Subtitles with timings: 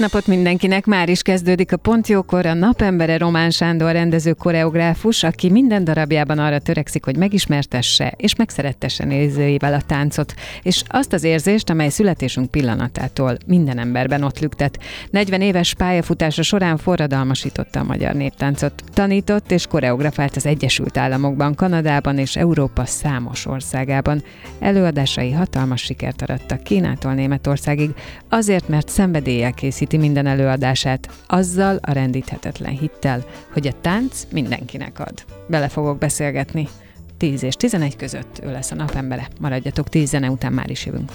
[0.00, 0.86] Napot mindenkinek!
[0.86, 6.58] Már is kezdődik a Pontjókor, a napembere Román Sándor rendező koreográfus, aki minden darabjában arra
[6.58, 13.36] törekszik, hogy megismertesse és megszerettesse nézőivel a táncot, és azt az érzést, amely születésünk pillanatától
[13.46, 14.78] minden emberben ott lüktet.
[15.10, 18.84] 40 éves pályafutása során forradalmasította a magyar néptáncot.
[18.92, 24.22] Tanított és koreografált az Egyesült Államokban, Kanadában és Európa számos országában.
[24.58, 27.90] Előadásai hatalmas sikert arattak Kínától Németországig,
[28.28, 29.52] azért, mert szenvedéllyel
[29.90, 35.24] készíti minden előadását, azzal a rendíthetetlen hittel, hogy a tánc mindenkinek ad.
[35.46, 36.68] Bele fogok beszélgetni.
[37.16, 39.28] 10 és 11 között ő lesz a napembere.
[39.40, 41.12] Maradjatok 10 zene után már is jövünk.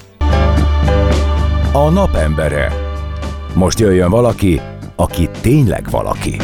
[1.71, 2.71] A napembere.
[3.53, 4.61] Most jöjjön valaki,
[4.95, 6.37] aki tényleg valaki.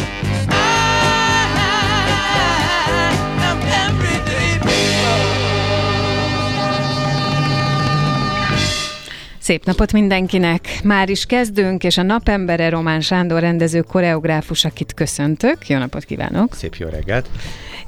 [9.42, 10.80] Szép napot mindenkinek!
[10.84, 15.68] Már is kezdünk, és a napembere Román Sándor rendező koreográfus, akit köszöntök.
[15.68, 16.56] Jó napot kívánok!
[16.56, 17.30] Szép jó reggelt!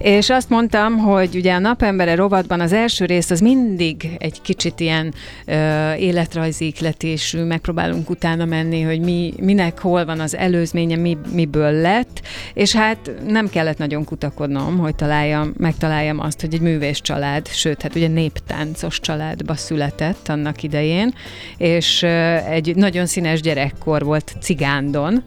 [0.04, 4.80] És azt mondtam, hogy ugye a napembere rovatban az első rész az mindig egy kicsit
[4.80, 5.14] ilyen
[5.46, 11.72] ö, életrajzi ikletésű, megpróbálunk utána menni, hogy mi, minek hol van az előzménye, mi, miből
[11.72, 12.22] lett,
[12.54, 17.82] és hát nem kellett nagyon kutakodnom, hogy találjam, megtaláljam azt, hogy egy művés család, sőt,
[17.82, 21.14] hát ugye néptáncos családba született annak idején,
[21.58, 25.24] és ö, egy nagyon színes gyerekkor volt Cigándon,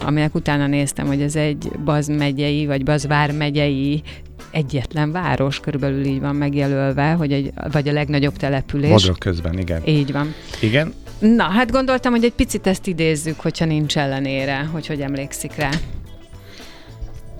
[0.00, 4.02] aminek utána néztem, hogy ez egy Baz megyei, vagy Bazvár megyei
[4.50, 8.90] egyetlen város, körülbelül így van megjelölve, hogy egy, vagy a legnagyobb település.
[8.90, 9.82] Modrok közben, igen.
[9.86, 10.34] Így van.
[10.60, 10.94] Igen?
[11.18, 15.70] Na, hát gondoltam, hogy egy picit ezt idézzük, hogyha nincs ellenére, hogy hogy emlékszik rá.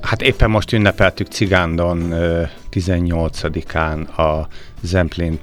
[0.00, 2.12] Hát éppen most ünnepeltük Cigándon
[2.70, 4.48] 18-án a
[4.82, 5.38] Zemplén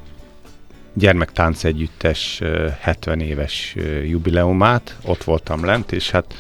[0.97, 2.41] gyermektánc együttes
[2.79, 6.33] 70 éves jubileumát, ott voltam lent, és hát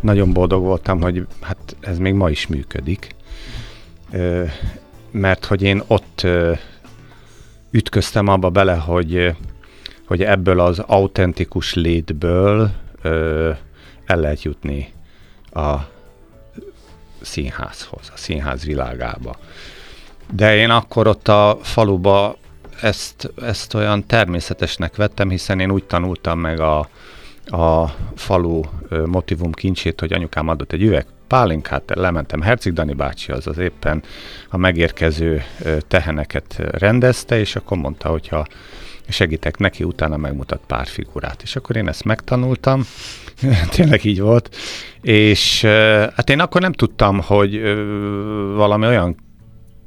[0.00, 3.14] nagyon boldog voltam, hogy hát ez még ma is működik,
[5.10, 6.26] mert hogy én ott
[7.70, 9.36] ütköztem abba bele, hogy,
[10.06, 12.70] hogy ebből az autentikus létből
[14.06, 14.92] el lehet jutni
[15.52, 15.74] a
[17.20, 19.36] színházhoz, a színház világába.
[20.32, 22.36] De én akkor ott a faluba
[22.84, 26.78] ezt, ezt olyan természetesnek vettem, hiszen én úgy tanultam meg a,
[27.44, 28.60] a falu
[29.06, 32.40] motivum kincsét, hogy anyukám adott egy üveg pálinkát, lementem.
[32.40, 34.02] Herceg Dani bácsi, az az éppen
[34.48, 35.42] a megérkező
[35.88, 38.46] teheneket rendezte, és akkor mondta, hogyha
[39.08, 41.42] segítek neki, utána megmutat pár figurát.
[41.42, 42.86] És akkor én ezt megtanultam,
[43.76, 44.56] tényleg így volt,
[45.00, 45.62] és
[46.14, 47.60] hát én akkor nem tudtam, hogy
[48.54, 49.16] valami olyan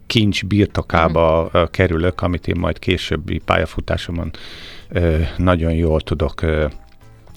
[0.07, 1.63] kincs birtokába mm.
[1.71, 4.31] kerülök, amit én majd későbbi pályafutásomon
[5.37, 6.45] nagyon jól tudok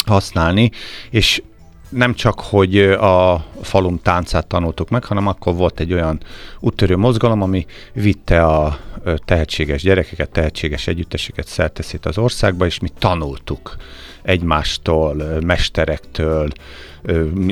[0.06, 0.70] használni,
[1.10, 1.42] és
[1.88, 6.20] nem csak, hogy a falum táncát tanultuk meg, hanem akkor volt egy olyan
[6.60, 8.78] úttörő mozgalom, ami vitte a
[9.24, 13.76] tehetséges gyerekeket, tehetséges együtteseket szerteszét az országba, és mi tanultuk
[14.22, 15.14] egymástól,
[15.44, 16.48] mesterektől.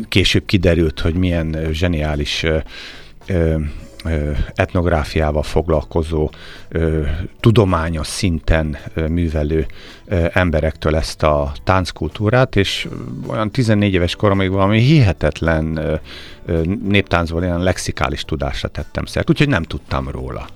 [0.09, 2.45] Később kiderült, hogy milyen zseniális
[4.55, 6.31] etnográfiával foglalkozó,
[7.41, 9.67] tudományos szinten művelő
[10.33, 12.89] emberektől ezt a tánckultúrát, és
[13.27, 15.81] olyan 14 éves koromig valami hihetetlen
[16.85, 20.47] néptáncból ilyen lexikális tudásra tettem szert, úgyhogy nem tudtam róla.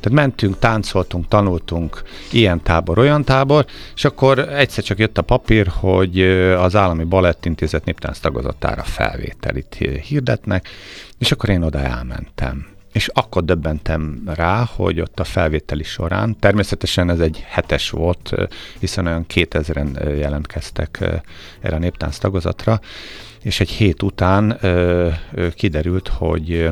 [0.00, 2.02] Tehát mentünk, táncoltunk, tanultunk,
[2.32, 6.20] ilyen tábor, olyan tábor, és akkor egyszer csak jött a papír, hogy
[6.58, 10.68] az Állami Balettintézet néptánc tagozatára felvételit hirdetnek,
[11.18, 12.66] és akkor én oda elmentem
[12.96, 18.32] és akkor döbbentem rá, hogy ott a felvételi során, természetesen ez egy hetes volt,
[18.78, 21.04] hiszen olyan 2000-en jelentkeztek
[21.60, 22.80] erre a néptánc tagozatra,
[23.42, 24.58] és egy hét után
[25.54, 26.70] kiderült, hogy,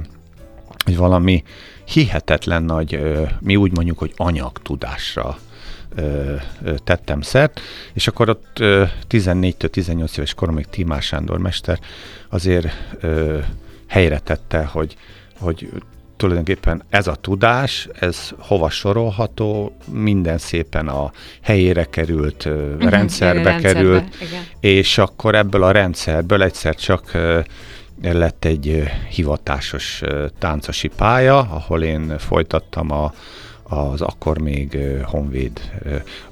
[0.85, 1.43] hogy valami
[1.85, 3.01] hihetetlen nagy,
[3.41, 5.39] mi úgy mondjuk, hogy anyagtudásra
[6.85, 7.61] tettem szert,
[7.93, 8.57] és akkor ott
[9.11, 11.79] 14-től 18 éves koromig Timás Sándor mester
[12.29, 12.69] azért
[13.87, 14.97] helyre tette, hogy,
[15.39, 15.69] hogy
[16.25, 23.57] tulajdonképpen ez a tudás, ez hova sorolható, minden szépen a helyére került, uh, rendszerbe, rendszerbe
[23.57, 24.43] került, igen.
[24.61, 27.11] és akkor ebből a rendszerből egyszer csak
[28.03, 30.03] lett egy hivatásos
[30.39, 33.13] táncosi pálya, ahol én folytattam a,
[33.63, 35.61] az akkor még Honvéd,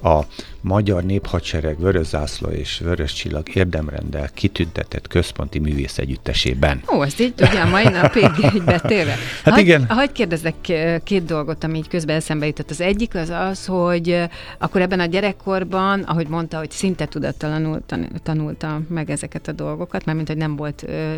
[0.03, 0.19] a
[0.63, 6.81] Magyar Néphadsereg Vörös Zászló és Vörös Csillag érdemrendel kitüntetett központi művész együttesében.
[6.95, 9.15] Ó, ezt így ugye a mai napig egy betéve.
[9.43, 9.85] Hát hagy, igen.
[9.89, 10.55] Hagy kérdezzek
[11.03, 12.69] két dolgot, ami így közben eszembe jutott.
[12.69, 14.23] Az egyik az az, hogy
[14.57, 17.81] akkor ebben a gyerekkorban, ahogy mondta, hogy szinte tudattalanul
[18.23, 21.13] tanulta meg ezeket a dolgokat, mert mint hogy nem volt ö,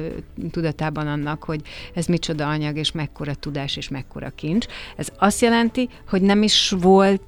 [0.52, 1.62] tudatában annak, hogy
[1.94, 4.66] ez micsoda anyag, és mekkora tudás, és mekkora kincs.
[4.96, 7.22] Ez azt jelenti, hogy nem is volt,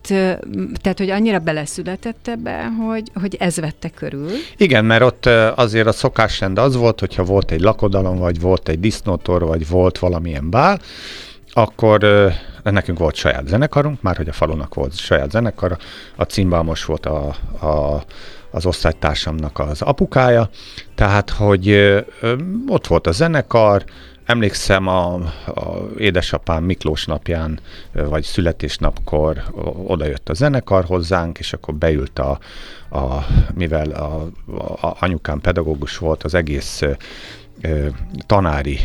[0.81, 4.29] tehát hogy annyira beleszületett, vezetett ebbe, hogy, hogy ez vette körül.
[4.57, 5.25] Igen, mert ott
[5.55, 9.99] azért a szokásrend az volt, hogyha volt egy lakodalom, vagy volt egy disznótor, vagy volt
[9.99, 10.79] valamilyen bál,
[11.53, 11.99] akkor
[12.63, 15.77] nekünk volt saját zenekarunk, már hogy a falunak volt saját zenekar,
[16.15, 18.03] a címbálmos volt a, a,
[18.51, 20.49] az osztálytársamnak az apukája,
[20.95, 21.95] tehát, hogy
[22.67, 23.83] ott volt a zenekar,
[24.27, 25.13] Emlékszem, a,
[25.45, 27.59] a édesapám Miklós napján,
[27.91, 29.43] vagy születésnapkor
[29.85, 32.39] odajött a zenekar hozzánk, és akkor beült a,
[32.89, 34.27] a mivel a,
[34.87, 36.81] a anyukám pedagógus volt, az egész
[38.25, 38.79] tanári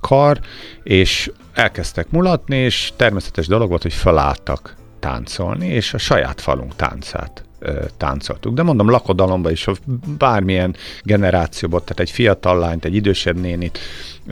[0.00, 0.40] kar,
[0.82, 7.44] és elkezdtek mulatni, és természetes dolog volt, hogy felálltak táncolni, és a saját falunk táncát
[7.96, 8.54] táncoltuk.
[8.54, 9.66] De mondom, lakodalomban is,
[10.18, 13.78] bármilyen generációban, tehát egy fiatal lányt, egy idősebb nénit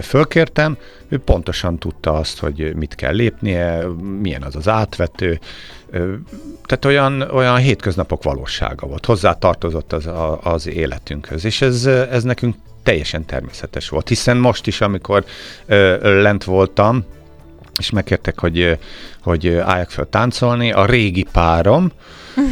[0.01, 0.77] fölkértem,
[1.09, 3.87] ő pontosan tudta azt, hogy mit kell lépnie,
[4.21, 5.41] milyen az az átvető,
[6.67, 10.11] tehát olyan, olyan hétköznapok valósága volt, hozzá tartozott az,
[10.43, 15.25] az életünkhöz, és ez, ez nekünk teljesen természetes volt, hiszen most is, amikor
[16.03, 17.05] lent voltam,
[17.79, 18.79] és megkértek, hogy,
[19.23, 21.93] hogy álljak fel táncolni, a régi párom,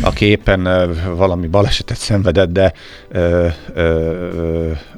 [0.00, 2.72] aki éppen valami balesetet szenvedett, de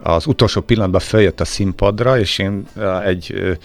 [0.03, 2.67] az utolsó pillanatban följött a színpadra, és én
[3.05, 3.57] egy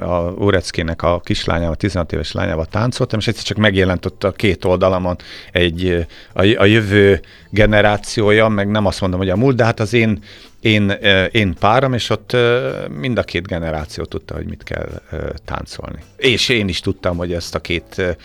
[0.00, 4.64] a Ureckének a kislányával, 16 éves lányával táncoltam, és egyszer csak megjelent ott a két
[4.64, 5.16] oldalamon
[5.52, 7.20] egy a, a jövő
[7.50, 10.22] generációja, meg nem azt mondom, hogy a múlt, de hát az én
[10.60, 10.90] én,
[11.30, 12.36] én párom, és ott
[13.00, 15.02] mind a két generáció tudta, hogy mit kell
[15.44, 15.98] táncolni.
[16.16, 18.16] És én is tudtam, hogy ezt a két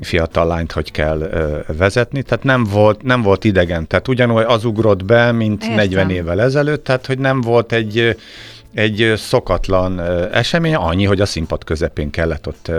[0.00, 1.18] fiatal lányt hogy kell
[1.66, 5.76] vezetni, tehát nem volt, nem volt idegen, tehát ugyanúgy az ugrott be, mint Értem.
[5.76, 8.16] 40 évvel ezelőtt, tehát hogy nem volt egy
[8.74, 10.00] egy szokatlan
[10.32, 12.70] esemény, annyi, hogy a színpad közepén kellett ott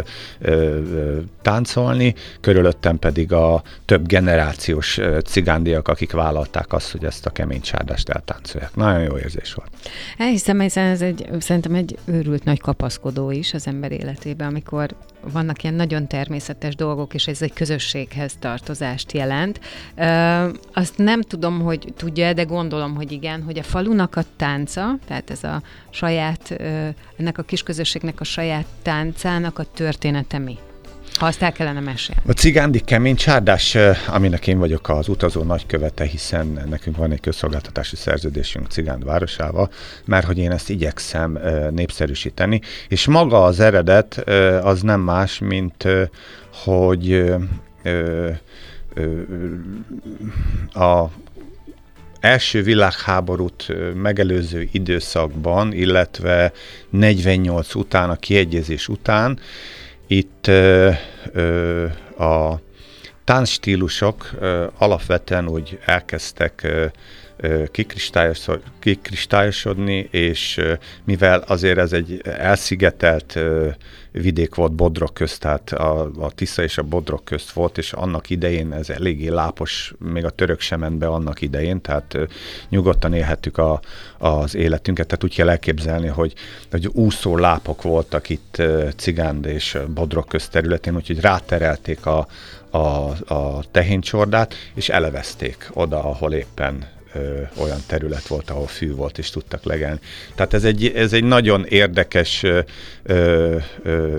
[1.42, 8.10] táncolni, körülöttem pedig a több generációs cigándiak, akik vállalták azt, hogy ezt a kemény csárdást
[8.10, 8.76] eltáncolják.
[8.76, 9.70] Nagyon jó érzés volt.
[10.18, 14.90] Elhiszem, hiszen ez egy, szerintem egy őrült nagy kapaszkodó is az ember életében, amikor
[15.32, 19.60] vannak ilyen nagyon természetes dolgok, és ez egy közösséghez tartozást jelent.
[19.96, 20.04] Ö,
[20.74, 25.30] azt nem tudom, hogy tudja, de gondolom, hogy igen, hogy a falunak a tánca, tehát
[25.30, 26.88] ez a saját, ö,
[27.18, 30.58] ennek a kisközösségnek a saját táncának a története mi?
[31.18, 32.22] Ha azt el kellene mesélni.
[32.26, 33.78] A cigándi kemény csárdás,
[34.08, 39.72] aminek én vagyok az utazó nagykövete, hiszen nekünk van egy közszolgáltatási szerződésünk Cigánd városával,
[40.06, 41.40] mert hogy én ezt igyekszem
[41.72, 44.18] népszerűsíteni, és maga az eredet
[44.62, 45.88] az nem más, mint
[46.64, 47.34] hogy
[50.74, 51.04] a
[52.20, 56.52] első világháborút megelőző időszakban, illetve
[56.90, 59.40] 48 után, a kiegyezés után
[60.08, 60.92] itt ö,
[61.32, 61.86] ö,
[62.18, 62.60] a
[63.24, 66.86] táncstílusok ö, alapvetően úgy elkezdtek ö,
[68.80, 70.62] kikristályosodni, és
[71.04, 73.40] mivel azért ez egy elszigetelt
[74.22, 78.30] vidék volt Bodrog közt, tehát a, a Tisza és a Bodrog közt volt, és annak
[78.30, 82.18] idején ez eléggé lápos, még a török sem ment be annak idején, tehát
[82.70, 83.80] nyugodtan élhettük a,
[84.18, 86.34] az életünket, tehát úgy kell elképzelni, hogy,
[86.72, 88.62] hogy úszó lápok voltak itt
[88.96, 92.28] Cigánd és Bodrog közt területén, úgyhogy ráterelték a,
[92.70, 92.78] a,
[93.34, 99.30] a tehéncsordát, és elevezték oda, ahol éppen ö, olyan terület volt, ahol fű volt, és
[99.30, 100.00] tudtak legelni.
[100.36, 102.60] Tehát ez egy, ez egy nagyon érdekes ö,
[103.04, 103.58] ö,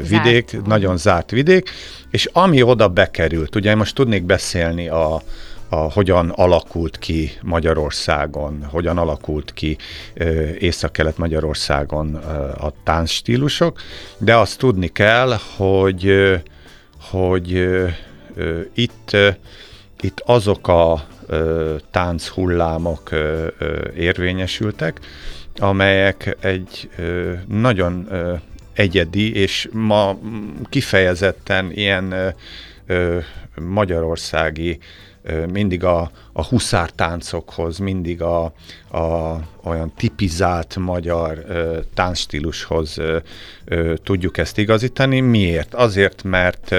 [0.09, 0.67] vidék, zárt.
[0.67, 1.71] nagyon zárt vidék,
[2.11, 5.23] és ami oda bekerült, ugye most tudnék beszélni a,
[5.69, 9.77] a, hogyan alakult ki Magyarországon, hogyan alakult ki
[10.59, 12.15] Észak-Kelet Magyarországon
[12.61, 13.81] a táncstílusok,
[14.19, 16.13] de azt tudni kell, hogy,
[17.11, 17.69] hogy
[18.75, 19.17] itt,
[20.01, 21.07] itt azok a
[21.91, 23.11] tánc hullámok
[23.97, 25.01] érvényesültek,
[25.57, 26.89] amelyek egy
[27.49, 28.09] nagyon
[28.73, 30.19] egyedi, és ma
[30.69, 32.35] kifejezetten ilyen
[33.61, 34.79] magyarországi
[35.53, 38.45] mindig a, a huszártáncokhoz, mindig a,
[38.91, 43.19] a olyan tipizált magyar ö, táncstílushoz ö,
[43.65, 45.21] ö, tudjuk ezt igazítani.
[45.21, 45.75] Miért?
[45.75, 46.75] Azért, mert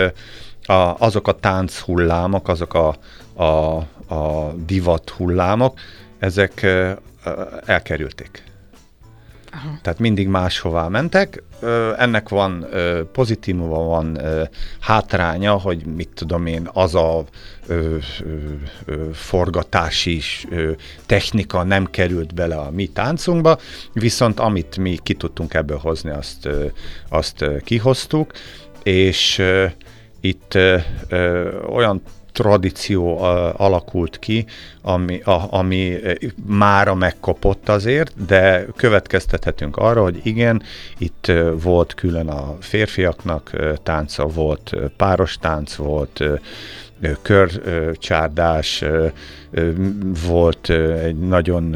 [0.64, 2.96] a, azok a tánc hullámok, azok a,
[3.44, 5.80] a, a divat hullámok,
[6.20, 6.66] ezek
[7.66, 8.44] elkerülték.
[9.52, 9.80] Aha.
[9.82, 11.44] Tehát mindig máshová mentek.
[11.98, 12.68] Ennek van
[13.12, 14.20] pozitívuma, van
[14.80, 17.24] hátránya, hogy mit tudom én, az a
[19.14, 20.22] forgatási
[21.06, 23.58] technika nem került bele a mi táncunkba,
[23.94, 26.50] viszont amit mi ki tudtunk ebből hozni, azt,
[27.10, 28.32] azt kihoztuk,
[28.84, 29.44] és
[30.22, 30.58] itt
[31.70, 32.02] olyan
[32.38, 33.22] tradíció
[33.58, 34.46] alakult ki,
[34.82, 35.98] ami, a, ami
[36.46, 40.62] mára megkopott azért, de következtethetünk arra, hogy igen,
[40.98, 43.52] itt volt külön a férfiaknak
[43.84, 46.24] tánca, volt páros tánc, volt
[47.22, 48.84] körcsárdás,
[50.28, 50.70] volt
[51.04, 51.76] egy nagyon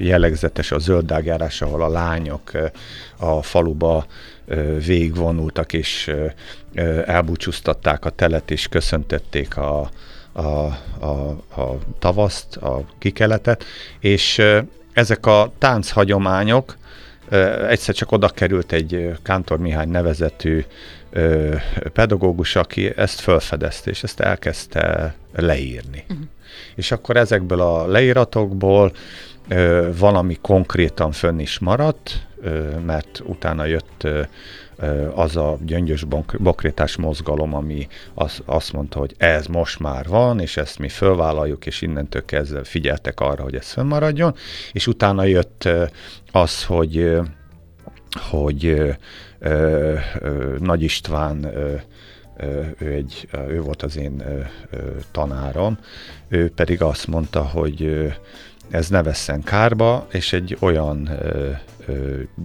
[0.00, 2.50] jellegzetes a zöldágjárás, ahol a lányok
[3.16, 4.06] a faluba
[4.86, 6.14] végigvonultak, és
[7.06, 9.90] elbúcsúztatták a telet, és köszöntették a,
[10.32, 13.64] a, a, a tavaszt, a kikeletet,
[14.00, 14.42] és
[14.92, 16.76] ezek a tánchagyományok,
[17.68, 20.64] egyszer csak oda került egy Kántor Mihály nevezetű
[21.92, 26.04] pedagógus, aki ezt felfedezte, és ezt elkezdte leírni.
[26.08, 26.26] Uh-huh.
[26.74, 28.92] És akkor ezekből a leíratokból
[29.98, 32.26] valami konkrétan fönn is maradt,
[32.86, 34.06] mert utána jött
[35.14, 36.04] az a gyöngyös
[36.38, 41.66] bokrétás mozgalom, ami az, azt mondta, hogy ez most már van, és ezt mi fölvállaljuk,
[41.66, 44.34] és innentől kezdve figyeltek arra, hogy ez fönnmaradjon,
[44.72, 45.68] és utána jött
[46.32, 47.20] az, hogy
[48.30, 48.90] hogy ö,
[49.38, 51.74] ö, Nagy István ö,
[52.78, 54.22] ő, egy, ő volt az én
[55.10, 55.78] tanárom,
[56.28, 58.12] ő pedig azt mondta, hogy
[58.74, 61.10] ez ne vesszen kárba, és egy olyan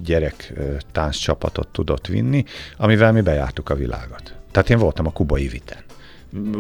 [0.04, 0.54] gyerek
[0.92, 2.44] tánccsapatot tudott vinni,
[2.78, 4.34] amivel mi bejártuk a világot.
[4.52, 5.88] Tehát én voltam a kubai viten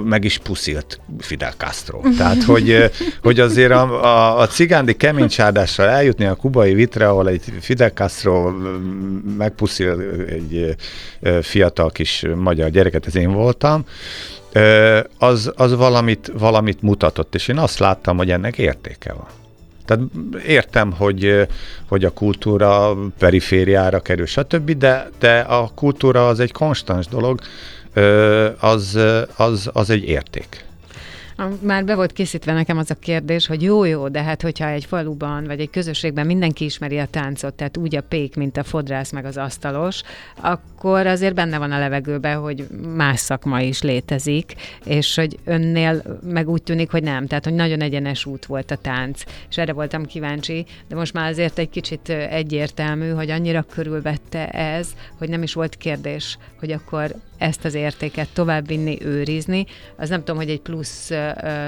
[0.04, 2.02] meg is puszilt Fidel Castro.
[2.18, 7.44] Tehát, hogy, hogy azért a, a, a cigándi keménycsárdással eljutni a kubai vitre, ahol egy
[7.60, 8.52] Fidel Castro
[9.38, 10.76] megpuszil egy
[11.42, 13.86] fiatal kis magyar gyereket, ez én voltam,
[15.18, 19.28] az, az valamit, valamit mutatott, és én azt láttam, hogy ennek értéke van.
[19.90, 20.04] Tehát
[20.48, 21.48] értem, hogy,
[21.88, 27.40] hogy a kultúra perifériára kerül, stb., de, de a kultúra az egy konstans dolog,
[28.60, 29.00] az,
[29.36, 30.66] az, az egy érték.
[31.62, 35.46] Már be volt készítve nekem az a kérdés, hogy jó-jó, de hát hogyha egy faluban
[35.46, 39.26] vagy egy közösségben mindenki ismeri a táncot, tehát úgy a pék, mint a fodrász meg
[39.26, 40.02] az asztalos,
[40.36, 44.54] akkor azért benne van a levegőben, hogy más szakma is létezik,
[44.86, 48.76] és hogy önnél meg úgy tűnik, hogy nem, tehát hogy nagyon egyenes út volt a
[48.76, 54.48] tánc, és erre voltam kíváncsi, de most már azért egy kicsit egyértelmű, hogy annyira körülvette
[54.50, 59.66] ez, hogy nem is volt kérdés, hogy akkor ezt az értéket továbbvinni, őrizni.
[59.98, 61.12] Az nem tudom, hogy egy plusz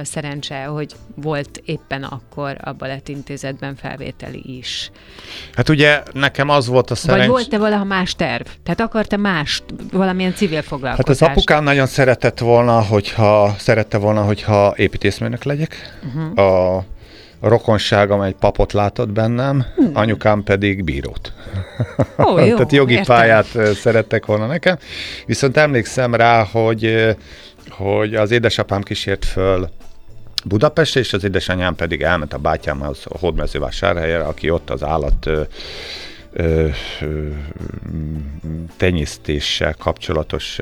[0.01, 4.92] szerencse, hogy volt éppen akkor a Balettintézetben felvételi is.
[5.54, 7.20] Hát ugye nekem az volt a szerencs...
[7.20, 8.46] Vagy volt-e valaha más terv?
[8.63, 11.08] Tehát akarta más, valamilyen civil foglalkozást?
[11.08, 16.00] Hát az apukám nagyon szeretett volna, hogyha szerette volna, hogyha építészmérnök legyek.
[16.04, 16.46] Uh-huh.
[16.46, 16.86] A
[17.41, 19.91] rokonságom egy papot látott bennem, hmm.
[19.93, 21.33] anyukám pedig bírót.
[22.17, 23.15] Ó, jó, Tehát jogi értem.
[23.15, 24.77] pályát szerettek volna nekem.
[25.25, 27.15] Viszont emlékszem rá, hogy
[27.69, 29.69] hogy az édesapám kísért föl
[30.45, 35.29] Budapestre, és az édesanyám pedig elment a bátyámhoz a hódmezővásárhelyre, aki ott az állat
[36.34, 36.68] ö,
[37.02, 37.28] ö,
[38.78, 40.60] tenyésztéssel kapcsolatos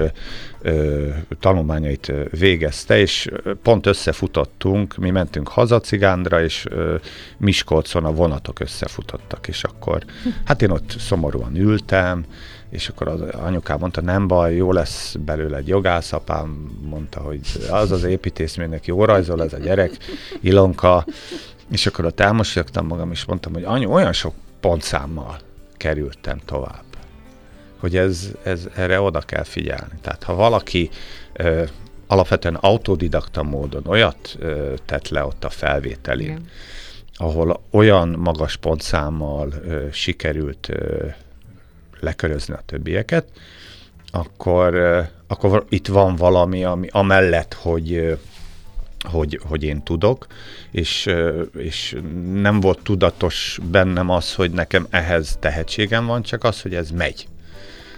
[0.62, 1.08] ö,
[1.40, 3.30] tanulmányait végezte, és
[3.64, 6.96] pont összefutottunk, mi mentünk haza Cigándra, és ö,
[7.38, 10.04] Miskolcon a vonatok összefutottak, és akkor
[10.46, 12.26] hát én ott szomorúan ültem,
[12.70, 17.40] és akkor az anyukám mondta, nem baj, jó lesz belőle egy jogász, apám mondta, hogy
[17.70, 19.92] az az építészménynek jó rajzol ez a gyerek,
[20.40, 21.06] Ilonka,
[21.72, 25.40] és akkor ott elmosolyogtam magam, és mondtam, hogy anyu, olyan sok pontszámmal
[25.80, 26.84] kerültem tovább,
[27.80, 30.00] hogy ez, ez, erre oda kell figyelni.
[30.02, 30.90] Tehát ha valaki
[31.34, 31.64] ö,
[32.08, 36.48] alapvetően autodidakta módon olyat ö, tett le ott a felvételin, Igen.
[37.14, 41.08] ahol olyan magas pontszámmal ö, sikerült ö,
[42.00, 43.28] lekörözni a többieket,
[44.12, 44.76] akkor,
[45.28, 48.18] akkor itt van valami, ami amellett, hogy
[49.08, 50.28] hogy, hogy én tudok,
[50.72, 51.10] és,
[51.58, 51.98] és
[52.34, 57.28] nem volt tudatos bennem az, hogy nekem ehhez tehetségem van, csak az, hogy ez megy.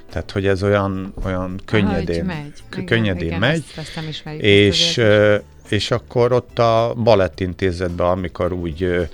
[0.10, 2.53] Tehát, hogy ez olyan, olyan könnyedén, megy.
[2.72, 8.08] Igen, könnyedén igen, megy, Ezt, ezt nem ismerjük, és, ezt és akkor ott a balettintézetben,
[8.08, 9.10] amikor úgy,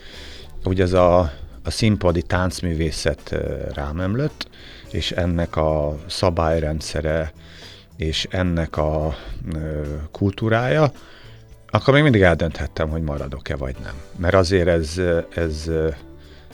[0.63, 1.19] úgy ez a,
[1.63, 3.35] a színpadi táncművészet
[3.73, 4.47] rám ömlött,
[4.91, 7.31] és ennek a szabályrendszere,
[7.97, 9.15] és ennek a
[10.11, 10.91] kultúrája,
[11.69, 13.93] akkor még mindig eldönthettem, hogy maradok-e vagy nem.
[14.15, 15.01] Mert azért ez,
[15.35, 15.69] ez,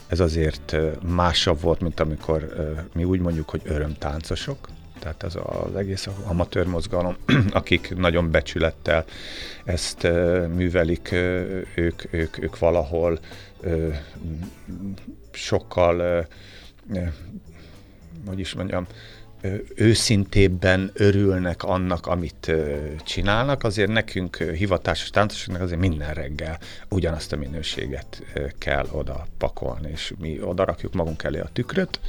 [0.08, 0.75] ez azért
[1.08, 2.53] másabb volt, mint amikor
[2.93, 4.67] mi úgy mondjuk, hogy örömtáncosok,
[5.00, 7.15] tehát az az egész amatőr mozgalom,
[7.51, 9.05] akik nagyon becsülettel
[9.63, 10.03] ezt
[10.55, 11.12] művelik,
[11.75, 13.20] ők, ők, ők valahol
[15.32, 16.27] sokkal,
[18.25, 18.88] hogy is mondjam,
[19.76, 22.52] őszintébben örülnek annak, amit
[23.06, 26.60] csinálnak, azért nekünk hivatásos táncosoknak azért minden reggel
[26.90, 28.24] ugyanazt a minőséget
[28.58, 32.00] kell oda pakolni, és mi oda rakjuk magunk elé a tükröt,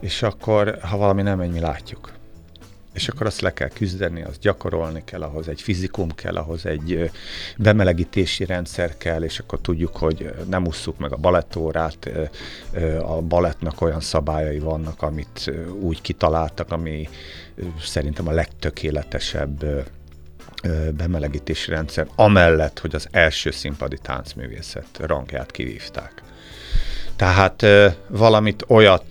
[0.00, 2.12] és akkor, ha valami nem megy, mi látjuk.
[2.94, 7.10] És akkor azt le kell küzdeni, azt gyakorolni kell, ahhoz egy fizikum kell, ahhoz egy
[7.56, 12.10] bemelegítési rendszer kell, és akkor tudjuk, hogy nem usszuk meg a balettórát,
[13.02, 17.08] a balettnak olyan szabályai vannak, amit úgy kitaláltak, ami
[17.80, 19.64] szerintem a legtökéletesebb
[20.96, 26.23] bemelegítési rendszer, amellett, hogy az első színpadi táncművészet rangját kivívták.
[27.16, 27.66] Tehát
[28.08, 29.06] valamit olyat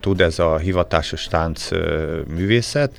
[0.00, 1.68] tud ez a hivatásos tánc
[2.28, 2.96] művészet,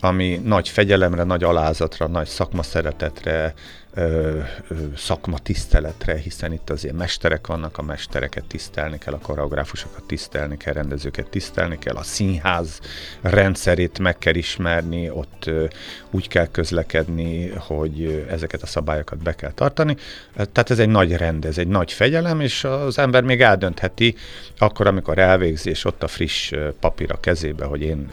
[0.00, 3.54] ami nagy fegyelemre, nagy alázatra, nagy szakmaszeretetre,
[3.94, 4.40] ö,
[4.96, 11.28] szakmatiszteletre, hiszen itt azért mesterek vannak, a mestereket tisztelni kell, a koreográfusokat tisztelni kell, rendezőket
[11.28, 12.80] tisztelni kell, a színház
[13.20, 15.50] rendszerét meg kell ismerni, ott
[16.10, 19.96] úgy kell közlekedni, hogy ezeket a szabályokat be kell tartani.
[20.34, 24.14] Tehát ez egy nagy rend, ez egy nagy fegyelem, és az ember még eldöntheti,
[24.58, 28.10] akkor, amikor elvégzi, és ott a friss papír a kezébe, hogy én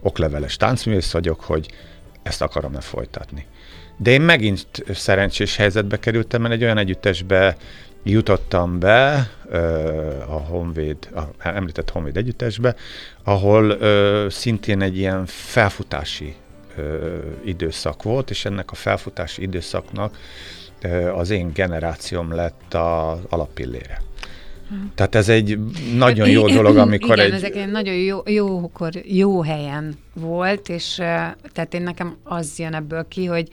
[0.00, 1.70] okleveles táncművész vagyok, hogy
[2.22, 3.46] ezt akarom-e folytatni.
[4.02, 7.56] De én megint szerencsés helyzetbe kerültem, mert egy olyan együttesbe
[8.02, 9.30] jutottam be,
[10.26, 12.74] a Honvéd, a említett Honvéd együttesbe,
[13.24, 13.78] ahol
[14.30, 16.34] szintén egy ilyen felfutási
[17.44, 20.18] időszak volt, és ennek a felfutási időszaknak
[21.14, 24.02] az én generációm lett az alappillére.
[24.94, 25.58] Tehát ez egy
[25.96, 27.32] nagyon jó dolog, amikor Igen, egy...
[27.32, 30.94] ezek egy nagyon jó, jókor, jó helyen volt, és
[31.52, 33.48] tehát én nekem az jön ebből ki, hogy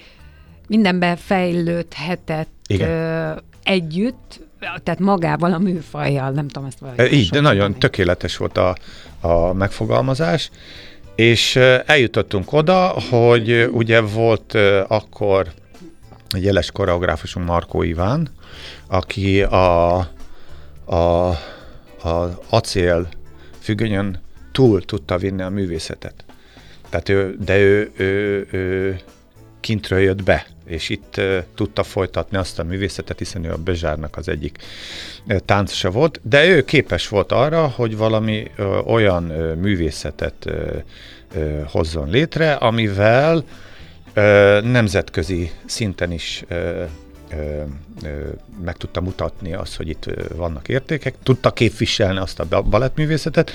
[0.67, 3.41] mindenben fejlődhetett Igen.
[3.63, 8.75] együtt, tehát magával a műfajjal, nem tudom ezt valahogy Így, de nagyon tökéletes volt a,
[9.21, 10.51] a megfogalmazás,
[11.15, 14.53] és eljutottunk oda, hogy ugye volt
[14.87, 15.47] akkor
[16.29, 18.29] egy jeles koreográfusunk Markó Iván,
[18.87, 19.97] aki a,
[20.85, 21.29] a,
[22.03, 23.07] a acél
[23.59, 26.25] függönyön túl tudta vinni a művészetet.
[26.89, 28.99] Tehát ő, de ő, ő, ő
[29.59, 31.21] kintről jött be, és itt
[31.55, 34.57] tudta folytatni azt a művészetet, hiszen ő a Bezsárnak az egyik
[35.45, 38.51] táncosa volt, de ő képes volt arra, hogy valami
[38.85, 39.23] olyan
[39.61, 40.49] művészetet
[41.71, 43.43] hozzon létre, amivel
[44.63, 46.43] nemzetközi szinten is
[48.63, 53.51] meg tudta mutatni azt, hogy itt vannak értékek, tudta képviselni azt a ba- balettművészetet,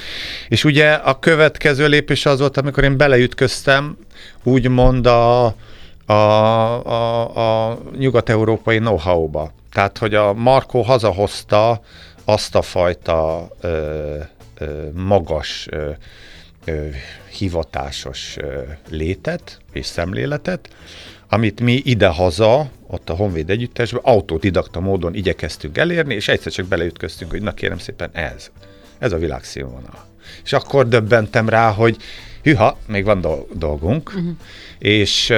[0.49, 3.97] és ugye a következő lépés az volt, amikor én beleütköztem,
[4.43, 5.55] úgymond a,
[6.07, 9.53] a, a, a nyugat-európai know-how-ba.
[9.73, 11.81] Tehát, hogy a Markó hazahozta
[12.25, 14.17] azt a fajta ö,
[14.59, 15.91] ö, magas ö,
[16.65, 16.87] ö,
[17.31, 20.69] hivatásos ö, létet és szemléletet,
[21.29, 27.31] amit mi idehaza, ott a Honvéd együttesben autodidakta módon igyekeztünk elérni, és egyszer csak beleütköztünk,
[27.31, 28.51] hogy na kérem szépen ez,
[28.99, 30.07] ez a világszínvonal.
[30.45, 31.97] És akkor döbbentem rá, hogy
[32.43, 34.31] hűha, még van dol- dolgunk, uh-huh.
[34.79, 35.33] és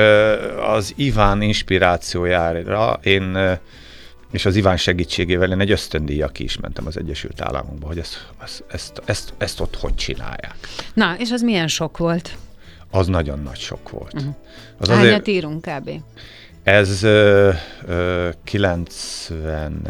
[0.67, 3.59] az Iván inspirációjára én
[4.35, 8.27] és az Iván segítségével én egy ösztöndíjjal ki is mentem az Egyesült Államokba, hogy ezt,
[8.43, 10.57] ezt, ezt, ezt, ezt ott hogy csinálják.
[10.95, 12.37] Na, és az milyen sok volt?
[12.91, 14.13] Az nagyon nagy sok volt.
[14.15, 14.35] Uh-huh.
[14.79, 15.29] Az Hányat azért...
[15.29, 15.91] írunk kb?
[16.63, 17.51] Ez ö,
[17.87, 19.81] ö, 90,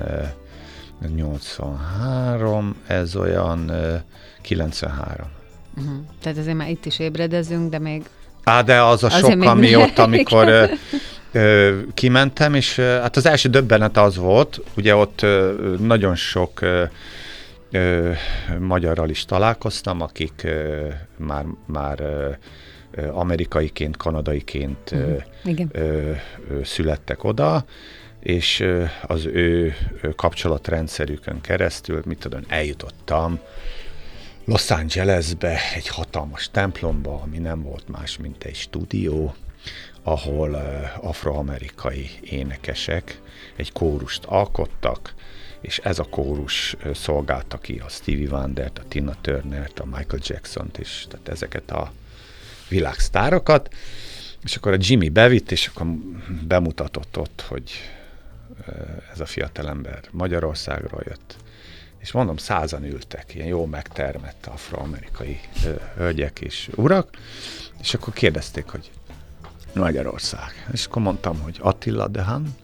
[1.03, 3.95] ö, 83, ez olyan ö,
[4.43, 5.27] 93.
[5.77, 5.95] Uh-huh.
[6.23, 8.03] Tehát azért már itt is ébredezünk, de még...
[8.45, 10.65] Á, de az a sok, ami ott, amikor ö,
[11.33, 16.61] ö, kimentem, és ö, hát az első döbbenet az volt, ugye ott ö, nagyon sok
[16.61, 16.85] ö,
[17.71, 18.11] ö,
[18.61, 22.29] magyarral is találkoztam, akik ö, már, már ö,
[22.91, 25.17] ö, amerikaiként, kanadaiként ö, Mhm.
[25.45, 25.69] Igen.
[25.73, 26.11] ö,
[26.51, 27.65] ö, születtek oda,
[28.21, 33.39] és ö, az ő ö, kapcsolatrendszerükön keresztül, mit tudom, eljutottam
[34.47, 39.35] Los Angelesbe, egy hatalmas templomba, ami nem volt más, mint egy stúdió,
[40.03, 43.21] ahol uh, afroamerikai énekesek
[43.57, 45.15] egy kórust alkottak,
[45.61, 50.23] és ez a kórus ö, szolgálta ki a Stevie Wondert, a Tina Turnert, a Michael
[50.23, 51.93] Jackson-t is, tehát ezeket a
[52.69, 53.75] világsztárokat,
[54.43, 55.87] és akkor a Jimmy bevitt, és akkor
[56.47, 57.71] bemutatott ott, hogy
[59.13, 61.37] ez a fiatalember Magyarországról jött.
[62.05, 65.41] És mondom, százan ültek, ilyen jó megtermett afroamerikai
[65.97, 67.09] hölgyek és urak,
[67.81, 68.91] és akkor kérdezték, hogy
[69.75, 70.67] Magyarország.
[70.73, 72.57] És akkor mondtam, hogy Attila Dehan.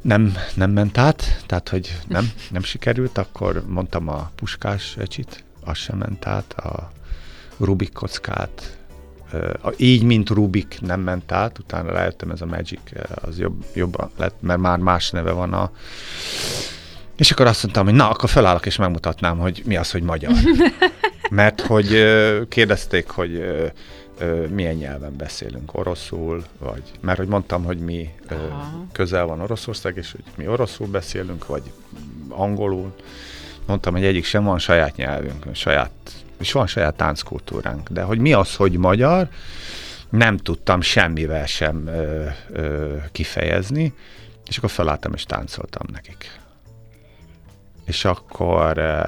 [0.00, 5.76] Nem, nem ment át, tehát hogy nem, nem sikerült, akkor mondtam a puskás ecsit, az
[5.76, 6.92] sem ment át, a
[7.58, 8.78] Rubik kockát,
[9.62, 12.80] a- így, mint Rubik nem ment át, utána rájöttem, ez a Magic,
[13.14, 15.70] az jobb, jobban lett, mert már más neve van a...
[17.20, 20.32] És akkor azt mondtam, hogy na, akkor felállok és megmutatnám, hogy mi az, hogy magyar.
[21.30, 22.04] Mert hogy
[22.48, 23.44] kérdezték, hogy
[24.48, 26.82] milyen nyelven beszélünk, oroszul, vagy...
[27.00, 28.86] Mert hogy mondtam, hogy mi Aha.
[28.92, 31.62] közel van Oroszország, és hogy mi oroszul beszélünk, vagy
[32.28, 32.94] angolul.
[33.66, 35.90] Mondtam, hogy egyik sem van saját nyelvünk, saját,
[36.38, 37.88] és van saját tánckultúránk.
[37.88, 39.28] De hogy mi az, hogy magyar,
[40.10, 43.94] nem tudtam semmivel sem ö, ö, kifejezni,
[44.48, 46.39] és akkor felálltam és táncoltam nekik.
[47.90, 49.02] És akkor ö,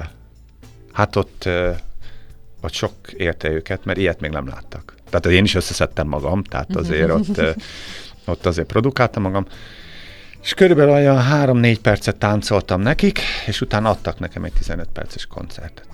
[0.92, 1.70] hát ott, ö,
[2.60, 4.94] ott sok érte őket, mert ilyet még nem láttak.
[5.10, 7.50] Tehát én is összeszedtem magam, tehát azért ott, ö,
[8.24, 9.46] ott azért produkáltam magam,
[10.42, 15.86] és körülbelül olyan három-négy percet táncoltam nekik, és utána adtak nekem egy 15 perces koncertet.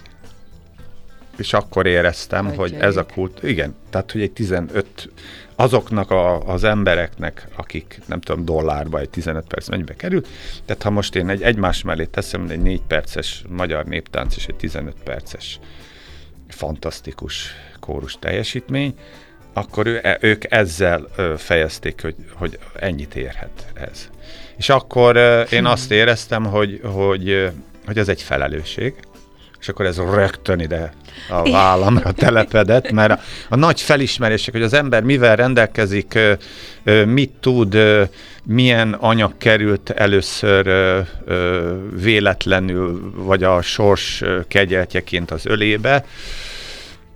[1.38, 5.10] És akkor éreztem, hogy, hogy ez a kult, igen, tehát hogy egy 15,
[5.56, 10.22] azoknak a, az embereknek, akik nem tudom, dollárba egy 15 perc mennyibe kerül,
[10.64, 14.54] tehát ha most én egy egymás mellé teszem egy 4 perces magyar néptánc és egy
[14.54, 15.58] 15 perces
[16.48, 18.94] fantasztikus kórus teljesítmény,
[19.52, 24.08] akkor ő, e- ők ezzel fejezték, hogy, hogy ennyit érhet ez.
[24.56, 25.16] És akkor
[25.50, 27.50] én azt éreztem, hogy, hogy,
[27.86, 28.94] hogy ez egy felelősség,
[29.60, 30.92] és akkor ez rögtön ide
[31.28, 36.18] a vállamra telepedett, mert a, a nagy felismerések, hogy az ember mivel rendelkezik,
[37.06, 37.78] mit tud,
[38.44, 40.70] milyen anyag került először
[42.02, 46.04] véletlenül, vagy a sors kegyeltjeként az ölébe,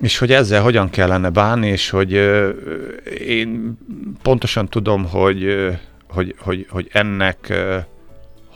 [0.00, 2.12] és hogy ezzel hogyan kellene bánni, és hogy
[3.26, 3.78] én
[4.22, 5.68] pontosan tudom, hogy,
[6.08, 7.52] hogy, hogy, hogy ennek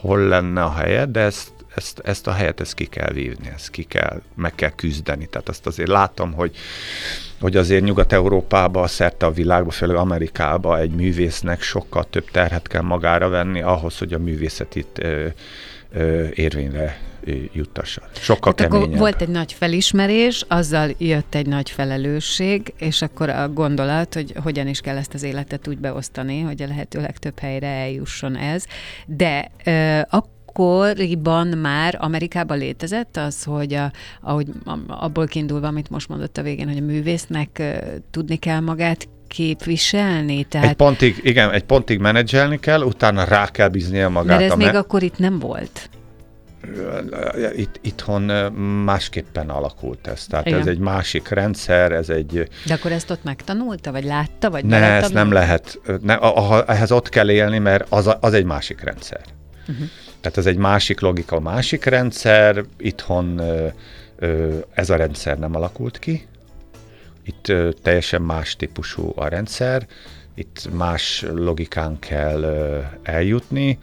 [0.00, 3.70] hol lenne a helye, de ezt, ezt, ezt a helyet ezt ki kell vívni, ezt
[3.70, 5.26] ki kell, meg kell küzdeni.
[5.26, 6.56] Tehát azt azért látom, hogy,
[7.40, 13.28] hogy azért Nyugat-Európába, szerte a világba, főleg Amerikába egy művésznek sokkal több terhet kell magára
[13.28, 15.26] venni ahhoz, hogy a művészet itt ö,
[15.92, 16.98] ö, érvényre
[17.52, 18.02] juttassa.
[18.12, 18.98] Sokkal Hát akkor keményebb.
[19.00, 24.66] volt egy nagy felismerés, azzal jött egy nagy felelősség, és akkor a gondolat, hogy hogyan
[24.66, 28.64] is kell ezt az életet úgy beosztani, hogy a lehető legtöbb helyre eljusson ez.
[29.06, 30.00] De ö,
[30.58, 34.46] akkoriban már Amerikában létezett az, hogy a, ahogy
[34.86, 37.62] abból kiindulva, amit most mondott a végén, hogy a művésznek
[38.10, 43.68] tudni kell magát képviselni, tehát Egy pontig, igen, egy pontig menedzselni kell, utána rá kell
[43.68, 44.28] bíznia magát.
[44.38, 45.90] mert ez a még me- akkor itt nem volt.
[47.56, 48.22] itt, itthon
[48.84, 50.26] másképpen alakult ez.
[50.26, 50.60] Tehát Igen.
[50.60, 52.48] ez egy másik rendszer, ez egy...
[52.66, 55.80] De akkor ezt ott megtanulta, vagy látta, vagy Ne, ezt nem lehet.
[56.02, 59.20] Ne, a, a, ehhez ott kell élni, mert az, a- az egy másik rendszer.
[59.68, 59.86] Uh-huh.
[60.20, 62.64] Tehát ez egy másik logika, másik rendszer.
[62.76, 63.40] Itthon
[64.74, 66.26] ez a rendszer nem alakult ki.
[67.22, 67.52] Itt
[67.82, 69.86] teljesen más típusú a rendszer,
[70.34, 73.78] itt más logikán kell ö, eljutni,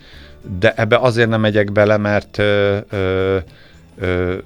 [0.59, 3.37] de ebbe azért nem megyek bele, mert ö, ö,
[3.97, 4.37] ö,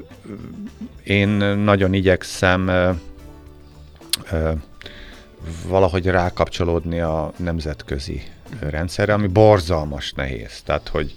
[1.03, 2.91] én nagyon igyekszem ö,
[4.31, 4.51] ö,
[5.67, 8.21] valahogy rákapcsolódni a nemzetközi
[8.59, 10.61] rendszerre, ami borzalmas nehéz.
[10.61, 11.13] Tehát, hogy,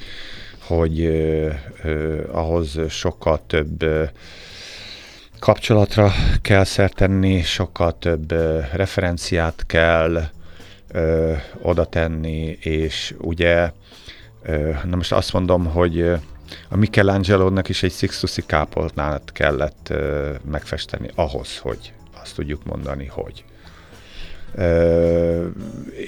[0.77, 1.49] hogy ö,
[1.83, 3.85] ö, ahhoz sokkal több
[5.39, 8.33] kapcsolatra kell szert tenni, sokkal több
[8.73, 10.23] referenciát kell
[10.89, 13.71] ö, oda tenni, és ugye,
[14.43, 16.01] ö, na most azt mondom, hogy
[16.69, 23.45] a Michelangelo-nak is egy Sixtusi kápolnát kellett ö, megfesteni ahhoz, hogy azt tudjuk mondani, hogy.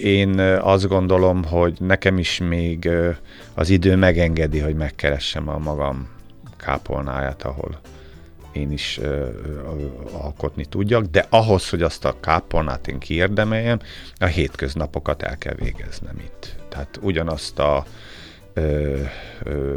[0.02, 2.88] Én azt gondolom, hogy nekem is még
[3.54, 6.08] az idő megengedi, hogy megkeressem a magam
[6.56, 7.80] kápolnáját, ahol
[8.52, 9.00] én is
[10.12, 13.78] alkotni tudjak, de ahhoz, hogy azt a kápolnát én kiérdemeljem,
[14.18, 16.56] a hétköznapokat el kell végeznem itt.
[16.68, 17.84] Tehát ugyanazt a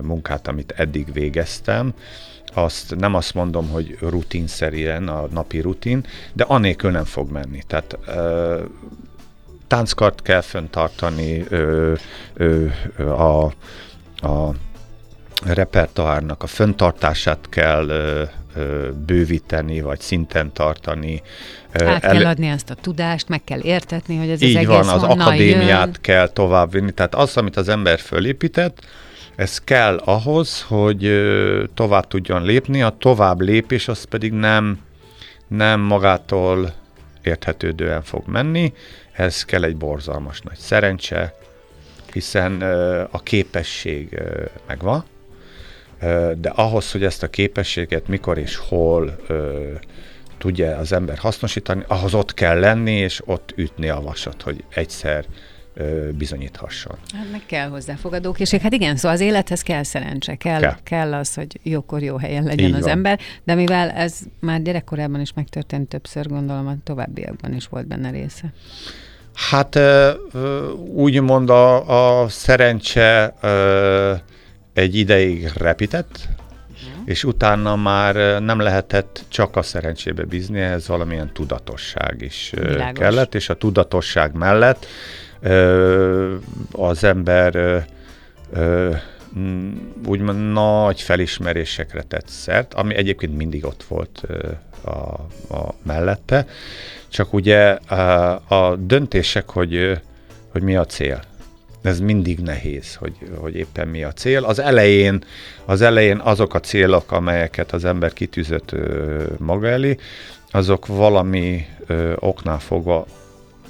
[0.01, 1.93] munkát, amit eddig végeztem,
[2.57, 7.63] azt nem azt mondom, hogy rutinszerűen a napi rutin, de anélkül nem fog menni.
[7.67, 8.61] Tehát ö,
[9.67, 11.93] tánckart kell föntartani, ö,
[12.33, 12.67] ö,
[12.99, 13.43] a,
[14.15, 14.53] a
[15.45, 18.23] repertoárnak a föntartását kell ö,
[18.55, 21.21] ö, bővíteni, vagy szinten tartani.
[21.73, 24.87] Át kell adni ezt a tudást, meg kell értetni, hogy ez Így az egész van,
[24.87, 25.95] az akadémiát jön.
[26.01, 26.91] kell továbbvinni.
[26.91, 28.85] Tehát az, amit az ember fölépített,
[29.35, 31.11] ez kell ahhoz, hogy
[31.73, 34.79] tovább tudjon lépni, a tovább lépés az pedig nem,
[35.47, 36.73] nem magától
[37.23, 38.73] érthetődően fog menni,
[39.11, 41.35] ez kell egy borzalmas nagy szerencse,
[42.13, 42.61] hiszen
[43.11, 44.21] a képesség
[44.67, 45.03] megvan,
[46.35, 49.15] de ahhoz, hogy ezt a képességet mikor és hol
[50.37, 55.25] tudja az ember hasznosítani, ahhoz ott kell lenni, és ott ütni a vasat, hogy egyszer
[56.17, 56.95] bizonyíthasson.
[57.13, 58.61] Hát meg kell hozzá fogadókészség.
[58.61, 60.75] Hát igen, szóval az élethez kell szerencse, kell, kell.
[60.83, 61.13] Kell.
[61.13, 62.89] az, hogy jókor jó helyen legyen Így az van.
[62.89, 68.09] ember, de mivel ez már gyerekkorában is megtörtént többször, gondolom, a továbbiakban is volt benne
[68.09, 68.53] része.
[69.33, 69.79] Hát
[70.93, 73.33] úgymond a, a szerencse
[74.73, 76.27] egy ideig repített,
[77.05, 82.99] és utána már nem lehetett csak a szerencsébe bízni, ehhez valamilyen tudatosság is Világos.
[82.99, 84.85] kellett, és a tudatosság mellett
[86.71, 87.85] az ember
[90.07, 94.23] úgymond nagy felismerésekre tett szert, ami egyébként mindig ott volt
[94.83, 94.89] a,
[95.55, 96.47] a mellette,
[97.09, 100.01] csak ugye a, a döntések, hogy,
[100.51, 101.21] hogy mi a cél.
[101.81, 104.43] Ez mindig nehéz, hogy, hogy éppen mi a cél.
[104.43, 105.23] Az elején,
[105.65, 109.97] az elején azok a célok, amelyeket az ember kitűzött ö, maga elé,
[110.51, 111.65] azok valami
[112.15, 113.05] oknál fogva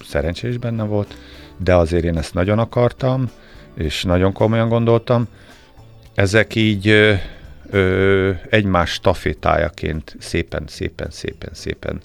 [0.08, 1.16] szerencsés benne volt,
[1.58, 3.30] de azért én ezt nagyon akartam,
[3.74, 5.28] és nagyon komolyan gondoltam.
[6.14, 7.14] Ezek így ö,
[7.70, 12.02] ö, egymás stafétájaként szépen, szépen, szépen, szépen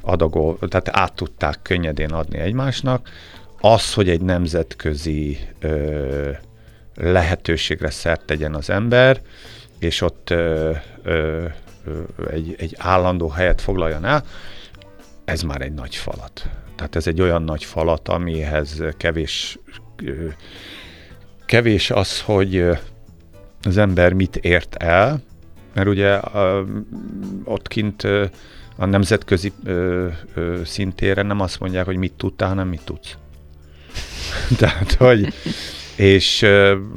[0.00, 3.08] adagol, tehát át tudták könnyedén adni egymásnak.
[3.60, 6.30] Az, hogy egy nemzetközi ö,
[6.94, 9.20] lehetőségre szert tegyen az ember,
[9.78, 10.72] és ott ö,
[11.02, 11.44] ö,
[11.84, 14.24] ö, egy, egy állandó helyet foglaljon el,
[15.24, 16.48] ez már egy nagy falat.
[16.76, 19.58] Tehát ez egy olyan nagy falat, amihez kevés,
[21.46, 22.64] kevés az, hogy
[23.62, 25.22] az ember mit ért el,
[25.74, 26.20] mert ugye
[27.44, 28.02] ott kint
[28.76, 29.52] a nemzetközi
[30.64, 33.16] szintéren nem azt mondják, hogy mit tudtál, hanem mit tudsz.
[34.58, 35.32] Tehát, hogy
[35.96, 36.46] és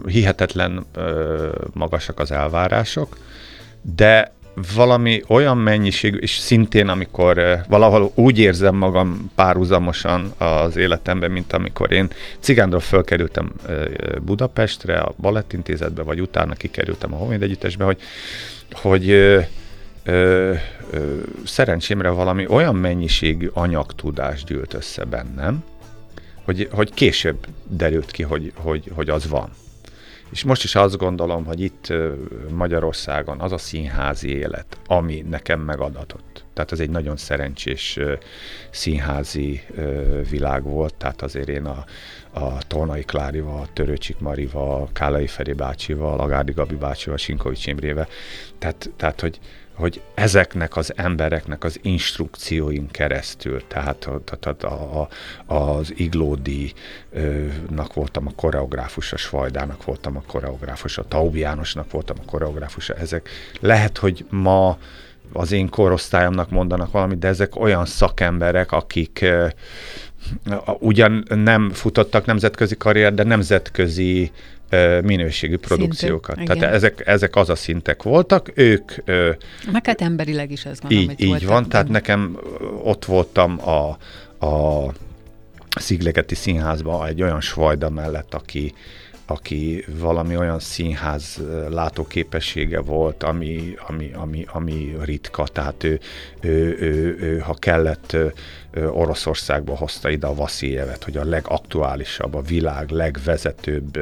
[0.05, 0.85] hihetetlen
[1.73, 3.17] magasak az elvárások,
[3.95, 4.33] de
[4.75, 11.53] valami olyan mennyiség, és szintén amikor ö, valahol úgy érzem magam párhuzamosan az életemben, mint
[11.53, 12.07] amikor én
[12.39, 13.85] cigánról fölkerültem ö,
[14.21, 18.01] Budapestre, a Balettintézetbe, vagy utána kikerültem a Honvéd Együttesbe, hogy,
[18.71, 19.39] hogy ö,
[20.03, 20.53] ö,
[20.91, 25.63] ö, szerencsémre valami olyan mennyiségű anyagtudás gyűlt össze bennem,
[26.43, 29.49] hogy, hogy később derült ki, hogy, hogy, hogy az van.
[30.31, 31.93] És most is azt gondolom, hogy itt
[32.49, 36.45] Magyarországon az a színházi élet, ami nekem megadatott.
[36.53, 37.99] Tehát ez egy nagyon szerencsés
[38.69, 39.61] színházi
[40.29, 41.85] világ volt, tehát azért én a,
[42.31, 48.07] a Tolnai Klárival, Törőcsik Marival, Kálai Feri bácsival, Agárdi Gabi bácsival, Sinkovics Imrével,
[48.57, 49.39] tehát, tehát hogy,
[49.79, 54.21] hogy ezeknek az embereknek az instrukcióin keresztül, tehát a,
[54.61, 55.07] a,
[55.53, 62.93] a, az Iglódi-nak voltam a koreográfusa, Svajdának voltam a koreográfusa, Taubi Jánosnak voltam a koreográfusa,
[62.93, 64.77] ezek lehet, hogy ma
[65.33, 69.25] az én korosztályomnak mondanak valamit, de ezek olyan szakemberek, akik
[70.79, 74.31] ugyan nem futottak nemzetközi karrier, de nemzetközi
[75.03, 76.35] minőségű produkciókat.
[76.41, 76.57] igen.
[76.57, 78.91] Tehát ezek, ezek az a szintek voltak, ők
[79.71, 82.39] Meg hát emberileg is ez gondolom, így, így voltak van, tehát nekem
[82.83, 83.97] ott voltam a,
[84.45, 84.93] a
[85.79, 88.73] Sziglegeti Színházban egy olyan svajda mellett, aki,
[89.29, 95.99] aki valami olyan színház látóképessége volt, ami, ami, ami, ami ritka, tehát ő,
[96.41, 98.17] ő, ő, ő ha kellett,
[98.91, 103.97] Oroszországba hozta ide a Vasziljevet, hogy a legaktuálisabb, a világ legvezetőbb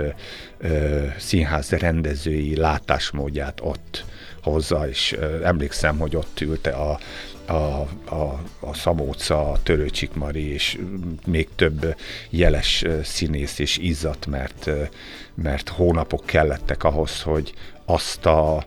[0.58, 4.06] ö, színház rendezői látásmódját ott
[4.42, 7.00] hozza, és emlékszem, hogy ott ült a,
[7.48, 10.80] a, a, a Szamóca, a Törőcsik Mari, és
[11.26, 11.96] még több
[12.30, 14.70] jeles színész és izzat, mert,
[15.36, 17.54] mert hónapok kellettek ahhoz, hogy
[17.86, 18.66] azt a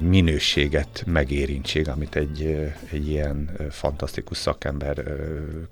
[0.00, 5.02] minőséget, megérintség, amit egy, egy ilyen fantasztikus szakember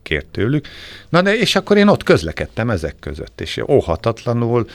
[0.03, 0.67] kért tőlük.
[1.09, 4.67] Na de, és akkor én ott közlekedtem ezek között, és óhatatlanul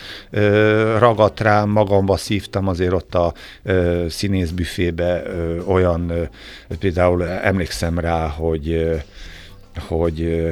[0.97, 3.33] ragadt rám, magamba szívtam azért ott a
[4.09, 5.23] színészbüfébe
[5.67, 6.29] olyan,
[6.79, 8.89] például emlékszem rá, hogy
[9.79, 10.45] hogy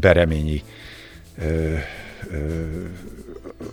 [0.00, 0.62] Bereményi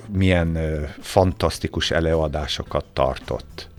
[0.08, 3.70] milyen ö, fantasztikus előadásokat tartott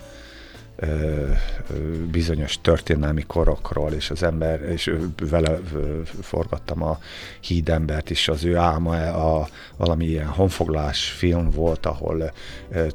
[2.10, 4.94] bizonyos történelmi korokról, és az ember, és
[5.30, 5.58] vele
[6.22, 6.98] forgattam a
[7.40, 12.32] hídembert is, az ő álma a valami ilyen honfoglalás film volt, ahol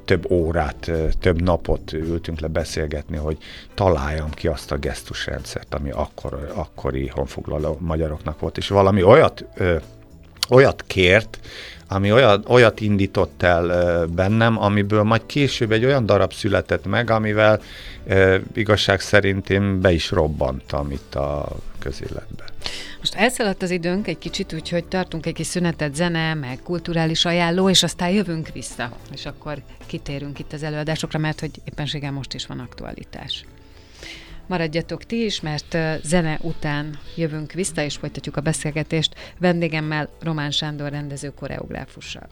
[0.06, 3.38] több órát, több napot ültünk le beszélgetni, hogy
[3.74, 9.46] találjam ki azt a gesztusrendszert, ami akkor, akkori honfoglaló magyaroknak volt, és valami olyat
[10.50, 11.40] olyat kért,
[11.94, 17.62] ami olyat, olyat indított el bennem, amiből majd később egy olyan darab született meg, amivel
[18.08, 21.48] e, igazság szerint én be is robbantam itt a
[21.80, 22.44] közéletbe.
[23.00, 27.70] Most elszaladt az időnk egy kicsit, úgyhogy tartunk egy kis szünetet, zene, meg kulturális ajánló,
[27.70, 32.46] és aztán jövünk vissza, és akkor kitérünk itt az előadásokra, mert hogy éppenséggel most is
[32.46, 33.46] van aktualitás.
[34.48, 40.90] Maradjatok ti is, mert zene után jövünk vissza, és folytatjuk a beszélgetést vendégemmel, Román Sándor
[40.90, 42.28] rendező koreográfussal.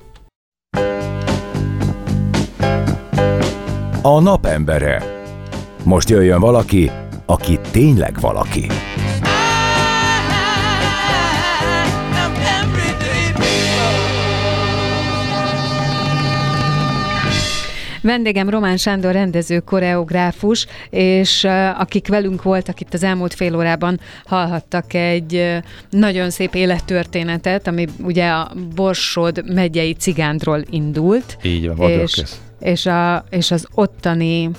[4.02, 5.04] A napembere.
[5.84, 6.92] Most jöjjön valaki,
[7.26, 8.68] aki tényleg valaki.
[18.02, 21.44] Vendégem Román Sándor rendező, koreográfus, és
[21.78, 25.60] akik velünk voltak itt az elmúlt fél órában, hallhattak egy
[25.90, 31.38] nagyon szép élettörténetet, ami ugye a Borsod megyei cigándról indult.
[31.44, 32.24] Így van, és,
[32.60, 34.50] és, a, és az ottani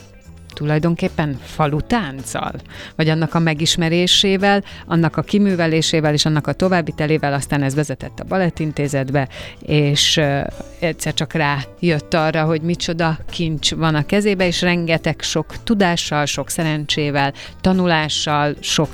[0.53, 2.53] tulajdonképpen falutánccal,
[2.97, 8.25] vagy annak a megismerésével, annak a kiművelésével és annak a továbbitelével, aztán ez vezetett a
[8.25, 9.29] Balettintézetbe,
[9.61, 10.47] és uh,
[10.81, 16.51] egyszer csak rájött arra, hogy micsoda kincs van a kezébe, és rengeteg sok tudással, sok
[16.51, 18.91] szerencsével, tanulással, sok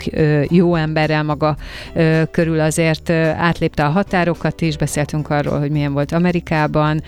[0.48, 1.56] jó emberrel maga
[2.30, 7.02] körül azért átlépte a határokat is, beszéltünk arról, hogy milyen volt Amerikában,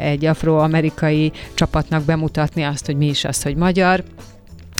[0.00, 4.02] egy afroamerikai csapatnak bemutatni azt, hogy mi is az, hogy magyar.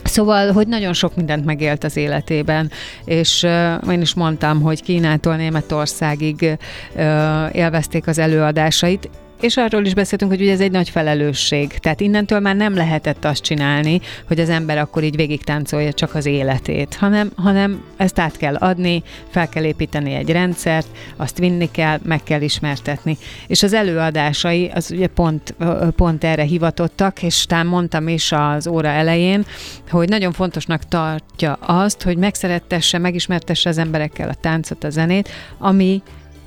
[0.04, 2.70] Szóval, hogy nagyon sok mindent megélt az életében,
[3.04, 6.58] és uh, én is mondtam, hogy Kínától Németországig
[6.96, 9.08] uh, élvezték az előadásait,
[9.44, 11.78] és arról is beszéltünk, hogy ugye ez egy nagy felelősség.
[11.78, 16.14] Tehát innentől már nem lehetett azt csinálni, hogy az ember akkor így végig táncolja csak
[16.14, 21.70] az életét, hanem, hanem ezt át kell adni, fel kell építeni egy rendszert, azt vinni
[21.70, 23.16] kell, meg kell ismertetni.
[23.46, 25.54] És az előadásai, az ugye pont,
[25.96, 29.44] pont erre hivatottak, és talán mondtam is az óra elején,
[29.90, 35.28] hogy nagyon fontosnak tartja azt, hogy megszerettesse, megismertesse az emberekkel a táncot, a zenét,
[35.58, 36.02] ami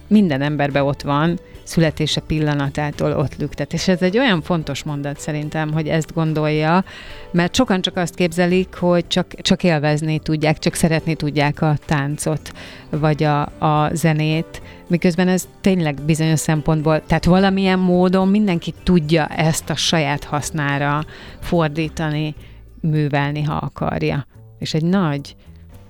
[0.08, 3.74] minden emberbe ott van, születése pillanatától ott lüktet.
[3.74, 6.84] És ez egy olyan fontos mondat szerintem, hogy ezt gondolja,
[7.32, 12.52] mert sokan csak azt képzelik, hogy csak, csak élvezni tudják, csak szeretni tudják a táncot,
[12.90, 19.70] vagy a, a zenét, miközben ez tényleg bizonyos szempontból, tehát valamilyen módon mindenki tudja ezt
[19.70, 21.06] a saját hasznára
[21.40, 22.36] fordítani,
[22.82, 24.26] művelni, ha akarja.
[24.60, 25.36] És egy nagy,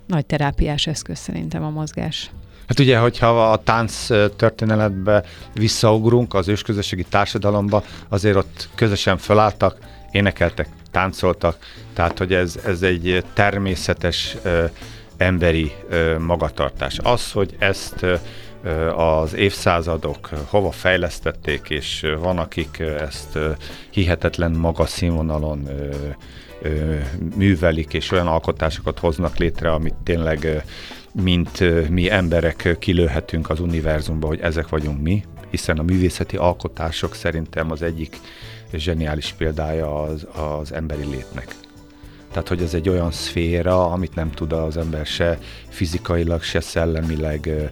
[0.08, 2.32] nagy terápiás eszköz szerintem a mozgás.
[2.68, 9.78] Hát ugye, hogyha a tánc történeletbe visszaugrunk az ősközösségi társadalomba, azért ott közösen felálltak,
[10.12, 11.58] énekeltek, táncoltak,
[11.94, 14.66] tehát hogy ez, ez egy természetes ö,
[15.18, 17.00] emberi ö, magatartás.
[17.04, 18.16] Az, hogy ezt ö,
[18.96, 23.38] az évszázadok hova fejlesztették, és van, akik ezt
[23.90, 25.70] hihetetlen magas színvonalon
[27.36, 30.64] művelik, és olyan alkotásokat hoznak létre, amit tényleg
[31.24, 37.72] mint mi emberek kilőhetünk az univerzumba, hogy ezek vagyunk mi, hiszen a művészeti alkotások szerintem
[37.72, 38.20] az egyik
[38.74, 40.28] zseniális példája az,
[40.60, 41.56] az emberi létnek.
[42.32, 45.40] Tehát, hogy ez egy olyan szféra, amit nem tud az ember se
[45.70, 47.64] fizikailag, se szellemileg ö,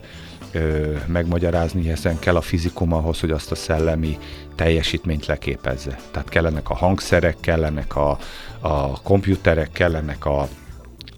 [0.52, 4.18] ö, megmagyarázni, hiszen kell a fizikum ahhoz, hogy azt a szellemi
[4.56, 6.00] teljesítményt leképezze.
[6.12, 8.18] Tehát kellenek a hangszerek, kellenek a,
[8.60, 10.48] a komputerek, kellenek a,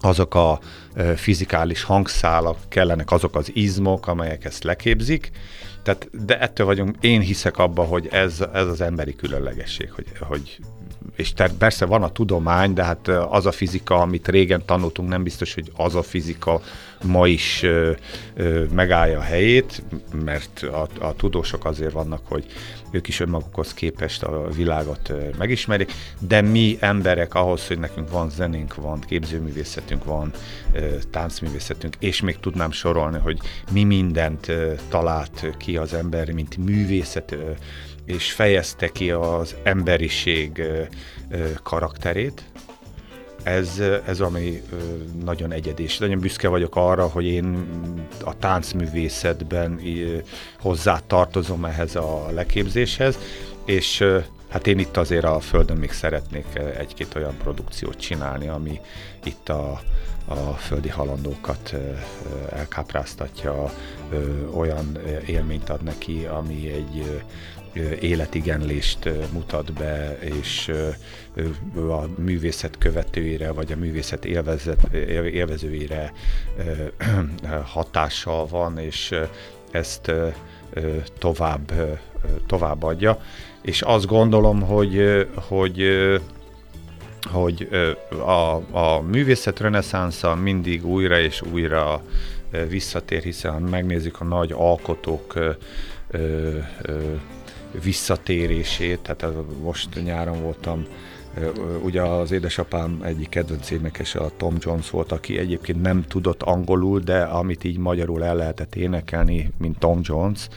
[0.00, 0.58] azok a
[1.16, 5.30] fizikális hangszálak, kellenek azok az izmok, amelyek ezt leképzik,
[5.88, 10.58] tehát, de ettől vagyunk, én hiszek abba, hogy ez, ez az emberi különlegesség, hogy, hogy
[11.18, 15.22] és ter, persze van a tudomány, de hát az a fizika, amit régen tanultunk, nem
[15.22, 16.60] biztos, hogy az a fizika
[17.04, 17.92] ma is ö,
[18.34, 19.82] ö, megállja a helyét,
[20.24, 22.46] mert a, a tudósok azért vannak, hogy
[22.90, 28.30] ők is önmagukhoz képest a világot ö, megismerik, de mi emberek ahhoz, hogy nekünk van
[28.30, 30.32] zenénk, van képzőművészetünk, van
[30.72, 33.38] ö, táncművészetünk, és még tudnám sorolni, hogy
[33.72, 37.50] mi mindent ö, talált ki az ember, mint művészet, ö,
[38.08, 40.62] és fejezte ki az emberiség
[41.62, 42.42] karakterét,
[43.42, 44.62] ez, ez ami
[45.24, 47.66] nagyon egyedi, és nagyon büszke vagyok arra, hogy én
[48.24, 49.80] a táncművészetben
[50.60, 53.18] hozzá tartozom ehhez a leképzéshez,
[53.64, 54.04] és
[54.48, 56.46] hát én itt azért a Földön még szeretnék
[56.78, 58.80] egy-két olyan produkciót csinálni, ami
[59.24, 59.80] itt a,
[60.28, 61.74] a földi halandókat
[62.50, 63.72] elkápráztatja,
[64.54, 67.22] olyan élményt ad neki, ami egy
[68.00, 70.72] életigenlést mutat be, és
[71.74, 74.94] a művészet követőire, vagy a művészet élvezet,
[75.32, 76.12] élvezőire
[77.64, 79.14] hatással van, és
[79.70, 80.12] ezt
[81.18, 81.72] tovább,
[82.46, 83.20] tovább adja.
[83.62, 85.82] És azt gondolom, hogy, hogy
[87.22, 87.68] hogy
[88.10, 92.02] a, a művészet reneszánsza mindig újra és újra
[92.68, 95.34] visszatér, hiszen megnézzük a nagy alkotók
[97.82, 100.86] visszatérését, tehát most nyáron voltam,
[101.82, 107.00] ugye az édesapám egyik kedvenc énekes a Tom Jones volt, aki egyébként nem tudott angolul,
[107.00, 110.48] de amit így magyarul el lehetett énekelni, mint Tom Jones,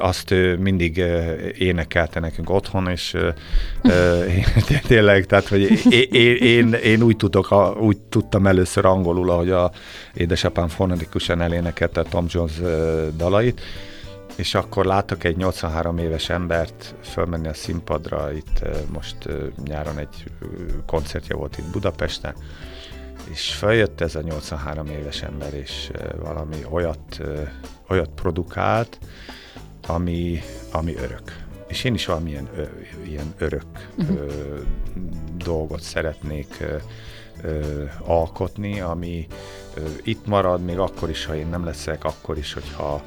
[0.00, 1.02] azt mindig
[1.58, 3.16] énekelte nekünk otthon, és
[4.86, 9.72] tényleg, tehát, hogy én, én, én úgy, tudok, úgy tudtam először angolul, ahogy a
[10.14, 12.52] édesapám fonetikusan elénekelte Tom Jones
[13.16, 13.60] dalait,
[14.38, 18.62] és akkor látok egy 83 éves embert fölmenni a színpadra, itt
[18.92, 19.16] most
[19.64, 20.24] nyáron egy
[20.86, 22.34] koncertje volt itt Budapesten,
[23.30, 27.20] és feljött ez a 83 éves ember, és valami olyat,
[27.88, 28.98] olyat produkált,
[29.86, 30.40] ami,
[30.72, 31.46] ami örök.
[31.66, 32.62] És én is valamilyen ö,
[33.06, 34.16] ilyen örök uh-huh.
[34.16, 34.32] ö,
[35.36, 36.76] dolgot szeretnék ö,
[37.42, 39.26] ö, alkotni, ami
[39.74, 43.02] ö, itt marad, még akkor is, ha én nem leszek, akkor is, hogyha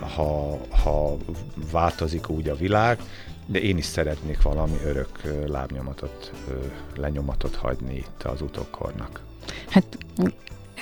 [0.00, 1.16] ha, ha
[1.72, 2.98] változik úgy a világ,
[3.46, 6.32] de én is szeretnék valami örök lábnyomatot,
[6.96, 9.22] lenyomatot hagyni itt az utókornak.
[9.68, 9.98] Hát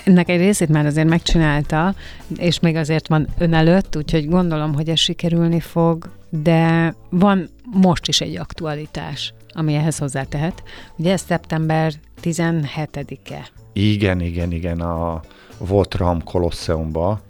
[0.03, 1.95] ennek egy részét már azért megcsinálta,
[2.37, 8.07] és még azért van ön előtt, úgyhogy gondolom, hogy ez sikerülni fog, de van most
[8.07, 10.63] is egy aktualitás, ami ehhez hozzátehet.
[10.97, 11.93] Ugye ez szeptember
[12.23, 13.47] 17-e.
[13.73, 15.21] Igen, igen, igen, a
[15.57, 17.21] volt Ram Kolosseumban,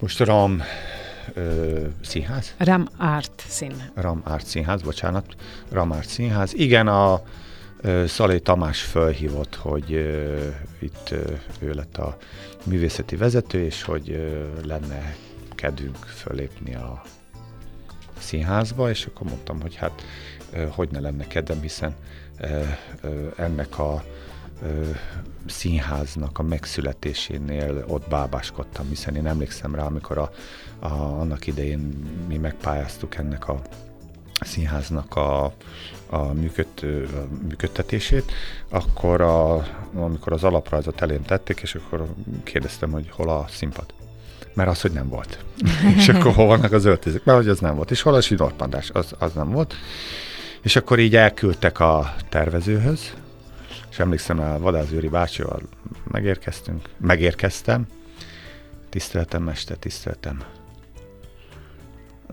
[0.00, 0.62] most Ram
[1.34, 2.54] ö, színház?
[2.58, 3.90] Ram Art színház.
[3.94, 5.34] Ram Art színház, bocsánat.
[5.70, 6.54] Ram Art színház.
[6.54, 7.22] Igen, a
[7.80, 10.48] ö, Szalé Tamás fölhívott, hogy ö,
[10.78, 12.16] itt ö, ő lett a
[12.64, 15.16] művészeti vezető, és hogy ö, lenne
[15.54, 17.02] kedvünk fölépni a
[18.18, 20.02] színházba, és akkor mondtam, hogy hát
[20.52, 21.94] ö, hogy ne lenne kedvem, hiszen
[22.40, 22.62] ö,
[23.00, 24.04] ö, ennek a
[25.46, 30.30] színháznak a megszületésénél ott bábáskodtam, hiszen én emlékszem rá, amikor a,
[30.78, 31.78] a, annak idején
[32.28, 33.60] mi megpályáztuk ennek a
[34.40, 35.44] színháznak a,
[36.06, 38.32] a, működ, a működtetését,
[38.68, 42.06] akkor a, amikor az alaprajzot elém tették, és akkor
[42.44, 43.86] kérdeztem, hogy hol a színpad.
[44.54, 45.44] Mert az, hogy nem volt.
[45.96, 47.24] és akkor hol vannak az öltözők?
[47.24, 47.90] Mert hogy az nem volt.
[47.90, 48.90] És hol a sinorpandás?
[48.90, 49.74] Az, az nem volt.
[50.62, 53.14] És akkor így elküldtek a tervezőhöz,
[53.90, 55.60] és emlékszem, a vadászőri bácsival
[56.10, 57.86] megérkeztünk, megérkeztem,
[58.88, 60.42] tiszteltem, mester, tiszteltem.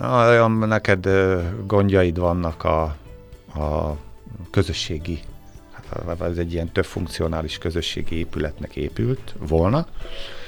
[0.01, 1.09] Olyan neked
[1.65, 2.81] gondjaid vannak a,
[3.55, 3.97] a
[4.51, 5.19] közösségi,
[5.71, 9.87] hát ez egy ilyen több funkcionális közösségi épületnek épült volna,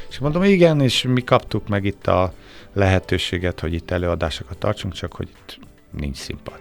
[0.10, 2.34] és mondom, igen, és mi kaptuk meg itt a
[2.74, 6.60] lehetőséget, hogy itt előadásokat tartsunk, csak hogy itt nincs színpad.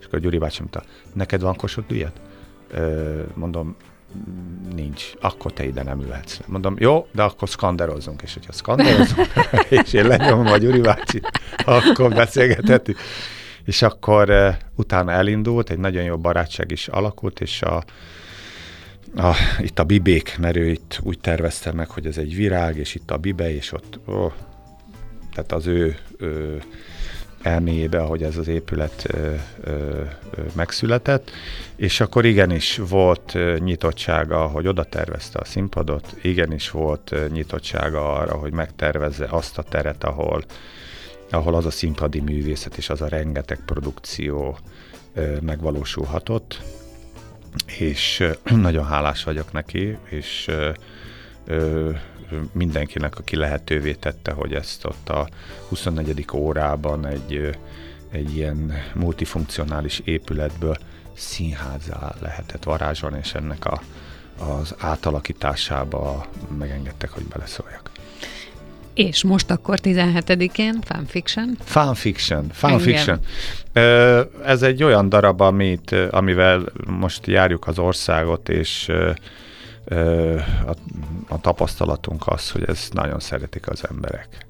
[0.00, 0.82] És akkor Gyuri bácsi mondta,
[1.12, 2.10] neked van Kossuth?
[3.34, 3.76] Mondom,
[4.74, 6.38] nincs, akkor te ide nem ülhetsz.
[6.46, 9.28] Mondom, jó, de akkor skanderozzunk, és hogyha skanderozunk,
[9.68, 11.20] és én lenyomom a Gyuri bácsi,
[11.64, 12.98] akkor beszélgethetünk.
[13.64, 17.84] És akkor uh, utána elindult, egy nagyon jó barátság is alakult, és a,
[19.16, 22.94] a, itt a bibék, mert ő itt úgy tervezte meg, hogy ez egy virág, és
[22.94, 24.32] itt a bibe, és ott, oh,
[25.34, 26.62] tehát az ő, ő
[27.42, 31.30] elméjébe, ahogy ez az épület ö, ö, ö, megszületett,
[31.76, 38.12] és akkor igenis volt ö, nyitottsága, hogy oda tervezte a színpadot, igenis volt ö, nyitottsága
[38.12, 40.44] arra, hogy megtervezze azt a teret, ahol,
[41.30, 44.58] ahol az a színpadi művészet és az a rengeteg produkció
[45.40, 46.62] megvalósulhatott,
[47.78, 48.24] és
[48.66, 50.50] nagyon hálás vagyok neki, és
[52.52, 55.28] mindenkinek, aki lehetővé tette, hogy ezt ott a
[55.68, 56.24] 24.
[56.34, 57.58] órában egy,
[58.10, 60.76] egy ilyen multifunkcionális épületből
[61.14, 63.80] színházá lehetett varázsolni, és ennek a,
[64.38, 66.26] az átalakításába
[66.58, 67.90] megengedtek, hogy beleszóljak.
[68.94, 71.56] És most akkor 17-én fanfiction?
[71.64, 73.20] Fanfiction, fanfiction.
[74.44, 78.90] Ez egy olyan darab, amit, amivel most járjuk az országot, és
[80.66, 80.74] a,
[81.28, 84.46] a tapasztalatunk az, hogy ezt nagyon szeretik az emberek.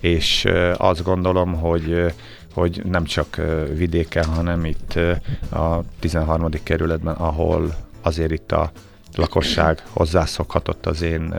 [0.00, 0.46] És
[0.76, 2.14] azt gondolom, hogy
[2.56, 3.40] hogy nem csak
[3.74, 4.98] vidéken, hanem itt
[5.50, 6.50] a 13.
[6.62, 8.70] kerületben, ahol azért itt a
[9.14, 11.34] lakosság hozzászokhatott az én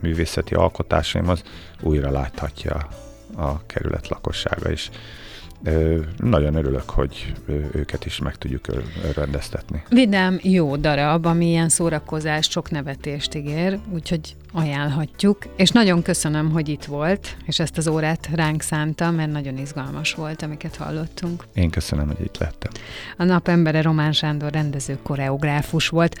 [0.00, 1.42] művészeti alkotásaimhoz,
[1.80, 2.88] újra láthatja
[3.36, 4.90] a kerület lakossága is.
[6.16, 7.34] Nagyon örülök, hogy
[7.72, 8.66] őket is meg tudjuk
[9.14, 9.82] rendeztetni.
[9.88, 15.38] Vidám jó darab, ami ilyen szórakozás, sok nevetést ígér, úgyhogy ajánlhatjuk.
[15.56, 20.14] És nagyon köszönöm, hogy itt volt, és ezt az órát ránk szánta, mert nagyon izgalmas
[20.14, 21.44] volt, amiket hallottunk.
[21.54, 22.70] Én köszönöm, hogy itt lettem.
[23.16, 26.20] A napembere Román Sándor rendező koreográfus volt.